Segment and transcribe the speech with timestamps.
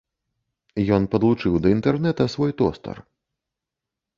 [0.95, 2.97] Ён падлучыў да інтэрнэта свой тостар.